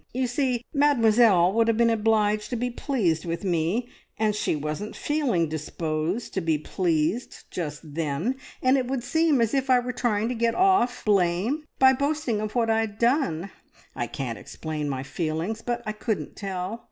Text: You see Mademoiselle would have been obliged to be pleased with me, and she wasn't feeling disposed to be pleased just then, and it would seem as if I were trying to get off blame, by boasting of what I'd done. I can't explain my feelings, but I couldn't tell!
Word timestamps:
You 0.15 0.25
see 0.25 0.65
Mademoiselle 0.73 1.53
would 1.53 1.67
have 1.67 1.77
been 1.77 1.91
obliged 1.91 2.49
to 2.49 2.55
be 2.55 2.71
pleased 2.71 3.23
with 3.23 3.43
me, 3.43 3.87
and 4.17 4.33
she 4.35 4.55
wasn't 4.55 4.95
feeling 4.95 5.47
disposed 5.47 6.33
to 6.33 6.41
be 6.41 6.57
pleased 6.57 7.43
just 7.51 7.81
then, 7.93 8.37
and 8.63 8.79
it 8.79 8.87
would 8.87 9.03
seem 9.03 9.41
as 9.41 9.53
if 9.53 9.69
I 9.69 9.77
were 9.77 9.93
trying 9.93 10.27
to 10.29 10.33
get 10.33 10.55
off 10.55 11.05
blame, 11.05 11.65
by 11.77 11.93
boasting 11.93 12.41
of 12.41 12.55
what 12.55 12.67
I'd 12.71 12.97
done. 12.97 13.51
I 13.95 14.07
can't 14.07 14.39
explain 14.39 14.89
my 14.89 15.03
feelings, 15.03 15.61
but 15.61 15.83
I 15.85 15.91
couldn't 15.91 16.35
tell! 16.35 16.79